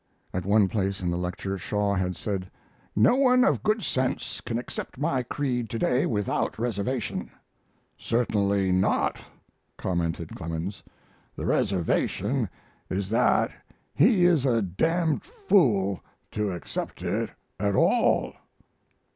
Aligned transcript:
At 0.33 0.45
one 0.47 0.67
place 0.67 1.01
in 1.01 1.11
the 1.11 1.15
lecture 1.19 1.59
Shaw 1.59 1.93
had 1.93 2.15
said: 2.15 2.49
"No 2.95 3.13
one 3.17 3.43
of 3.43 3.61
good 3.61 3.83
sense 3.83 4.41
can 4.43 4.57
accept 4.57 4.97
any 4.97 5.23
creed 5.23 5.69
to 5.69 5.77
day 5.77 6.07
without 6.07 6.57
reservation." 6.57 7.29
"Certainly 7.99 8.71
not," 8.71 9.19
commented 9.77 10.35
Clemens; 10.35 10.81
"the 11.35 11.45
reservation 11.45 12.49
is 12.89 13.09
that 13.09 13.51
he 13.93 14.25
is 14.25 14.43
a 14.43 14.63
d 14.63 14.73
d 14.87 15.19
fool 15.21 16.01
to 16.31 16.51
accept 16.51 17.03
it 17.03 17.29
at 17.59 17.75
all." 17.75 18.33